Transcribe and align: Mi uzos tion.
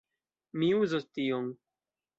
Mi 0.61 0.71
uzos 0.79 1.07
tion. 1.19 1.55